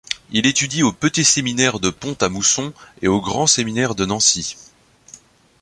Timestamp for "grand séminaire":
3.21-3.93